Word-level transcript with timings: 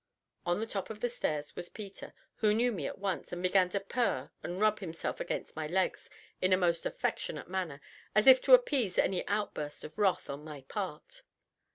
On 0.47 0.59
the 0.59 0.65
top 0.65 0.89
of 0.89 0.99
the 0.99 1.09
stairs 1.09 1.55
was 1.55 1.69
Peter, 1.69 2.15
who 2.37 2.55
knew 2.55 2.71
me 2.71 2.87
at 2.87 2.97
once, 2.97 3.31
and 3.31 3.43
began 3.43 3.69
to 3.69 3.79
purr 3.79 4.31
and 4.41 4.59
rub 4.59 4.79
himself 4.79 5.19
against 5.19 5.55
my 5.55 5.67
legs 5.67 6.09
in 6.41 6.51
a 6.51 6.57
most 6.57 6.87
affectionate 6.87 7.47
manner, 7.47 7.79
as 8.15 8.25
if 8.25 8.41
to 8.41 8.55
appease 8.55 8.97
any 8.97 9.23
outburst 9.27 9.83
of 9.83 9.99
wrath 9.99 10.27
on 10.27 10.43
my 10.43 10.61
part. 10.61 11.21